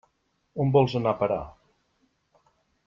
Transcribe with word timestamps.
On 0.63 0.71
vols 0.77 0.95
anar 1.01 1.11
a 1.11 1.19
parar? 1.21 1.39